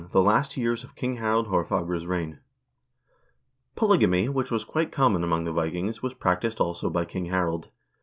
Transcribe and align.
^The 0.13 0.23
Last 0.25 0.57
Years 0.57 0.83
of 0.83 0.95
King 0.95 1.17
Harald 1.17 1.49
Haarfagre's 1.49 2.07
Reign 2.07 2.39
Polygamy, 3.75 4.29
which 4.29 4.49
was 4.49 4.63
quite 4.65 4.91
common 4.91 5.23
among 5.23 5.43
the 5.45 5.51
Vikings, 5.53 6.01
was 6.01 6.15
practiced, 6.15 6.59
also, 6.59 6.89
by 6.89 7.05
King 7.05 7.25
Harald. 7.25 7.67